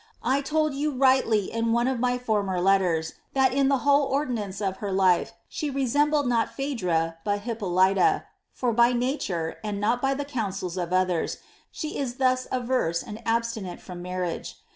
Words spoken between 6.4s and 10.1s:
Phaedra but Hippolyta, for by na (ore, and not